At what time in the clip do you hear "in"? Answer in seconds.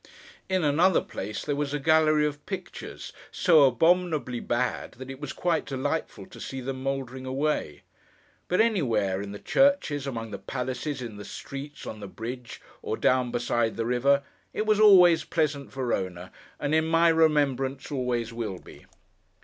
0.49-0.63, 9.21-9.31, 11.03-11.17, 16.73-16.87